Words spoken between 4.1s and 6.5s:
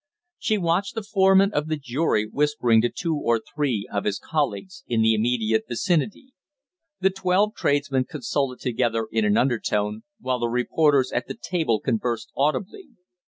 colleagues in the immediate vicinity.